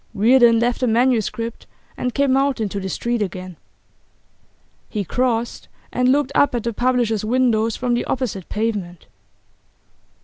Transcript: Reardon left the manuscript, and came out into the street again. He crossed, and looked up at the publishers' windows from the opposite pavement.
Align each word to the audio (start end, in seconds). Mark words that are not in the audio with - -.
Reardon 0.15 0.57
left 0.59 0.79
the 0.79 0.87
manuscript, 0.87 1.67
and 1.95 2.11
came 2.15 2.35
out 2.35 2.59
into 2.59 2.79
the 2.79 2.89
street 2.89 3.21
again. 3.21 3.55
He 4.89 5.03
crossed, 5.03 5.67
and 5.93 6.11
looked 6.11 6.31
up 6.33 6.55
at 6.55 6.63
the 6.63 6.73
publishers' 6.73 7.23
windows 7.23 7.75
from 7.75 7.93
the 7.93 8.05
opposite 8.05 8.49
pavement. 8.49 9.05